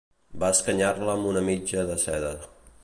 Va 0.43 0.49
escanyar-la 0.53 1.13
amb 1.17 1.31
una 1.33 1.45
mitja 1.51 1.87
de 1.93 2.01
seda. 2.07 2.35